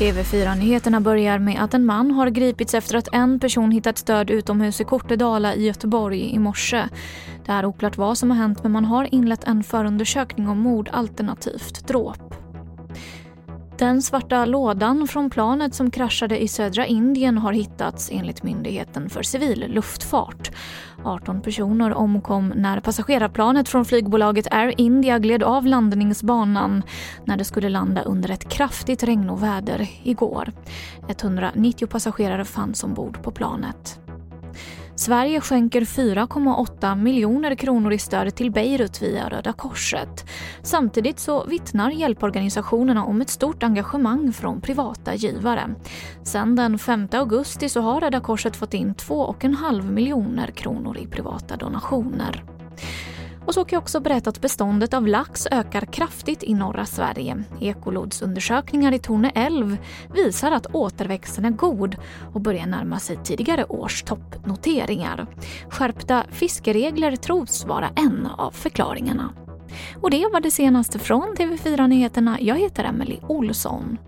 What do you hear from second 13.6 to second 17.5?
Den svarta lådan från planet som kraschade i södra Indien